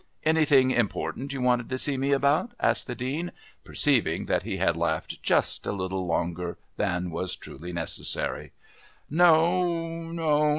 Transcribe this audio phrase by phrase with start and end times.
[0.23, 3.31] "Anything important you wanted to see me about?" asked the Dean,
[3.63, 8.51] perceiving that he had laughed just a little longer than was truly necessary.
[9.11, 10.49] "No, no...